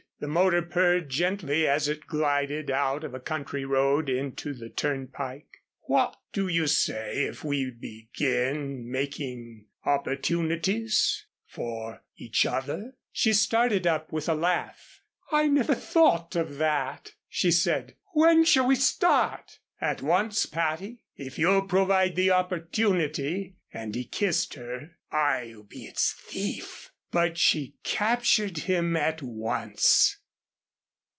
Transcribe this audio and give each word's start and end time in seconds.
The 0.21 0.27
motor 0.27 0.61
purred 0.61 1.09
gently 1.09 1.67
as 1.67 1.87
it 1.87 2.05
glided 2.05 2.69
out 2.69 3.03
of 3.03 3.15
a 3.15 3.19
country 3.19 3.65
road 3.65 4.07
into 4.07 4.53
the 4.53 4.69
turnpike. 4.69 5.63
"What 5.87 6.15
do 6.31 6.47
you 6.47 6.67
say 6.67 7.23
if 7.23 7.43
we 7.43 7.71
begin 7.71 8.87
making 8.91 9.65
opportunities 9.83 11.25
for 11.47 12.03
each 12.15 12.45
other?" 12.45 12.93
She 13.11 13.33
started 13.33 13.87
up 13.87 14.11
with 14.11 14.29
a 14.29 14.35
laugh. 14.35 15.01
"I 15.31 15.47
never 15.47 15.73
thought 15.73 16.35
of 16.35 16.59
that," 16.59 17.13
she 17.27 17.49
said. 17.49 17.95
"When 18.13 18.45
shall 18.45 18.67
we 18.67 18.75
start?" 18.75 19.57
"At 19.79 20.03
once, 20.03 20.45
Patty. 20.45 21.01
If 21.15 21.39
you'll 21.39 21.63
provide 21.65 22.15
the 22.15 22.29
opportunity," 22.29 23.55
and 23.73 23.95
he 23.95 24.03
kissed 24.05 24.53
her, 24.53 24.91
"I'll 25.11 25.63
be 25.63 25.85
its 25.85 26.13
thief." 26.13 26.89
But 27.13 27.37
she 27.37 27.75
captured 27.83 28.59
him 28.59 28.95
at 28.95 29.21
once. 29.21 30.15